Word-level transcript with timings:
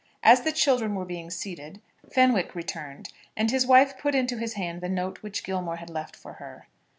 As 0.23 0.41
the 0.41 0.51
children 0.51 0.95
were 0.95 1.05
being 1.05 1.29
seated, 1.29 1.79
Fenwick 2.11 2.55
returned, 2.55 3.13
and 3.37 3.51
his 3.51 3.67
wife 3.67 3.99
put 3.99 4.15
into 4.15 4.35
his 4.37 4.53
hand 4.53 4.81
the 4.81 4.89
note 4.89 5.21
which 5.21 5.43
Gilmore 5.43 5.75
had 5.75 5.91
left 5.91 6.15
for 6.15 6.33
her. 6.41 6.65